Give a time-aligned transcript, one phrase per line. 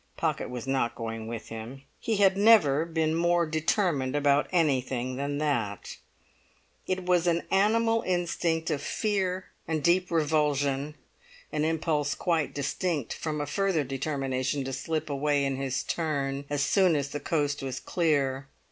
[0.17, 1.83] Pocket was not going with him.
[1.99, 5.97] He had never been more determined about anything than that.
[6.87, 10.95] It was an animal instinct of fear and deep revulsion,
[11.51, 16.63] an impulse quite distinct from a further determination to slip away in his turn as
[16.63, 18.47] soon as the coast was clear.